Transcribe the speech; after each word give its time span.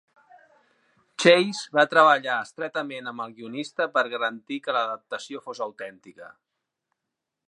Chase 1.23 1.75
va 1.77 1.83
treballar 1.91 2.37
estretament 2.45 3.11
amb 3.11 3.25
el 3.27 3.35
guionista 3.41 3.89
per 3.99 4.05
garantir 4.15 4.59
que 4.65 4.75
l'adaptació 4.79 5.45
fos 5.49 5.65
autèntica. 5.67 6.35